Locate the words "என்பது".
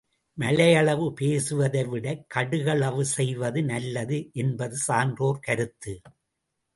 4.33-4.75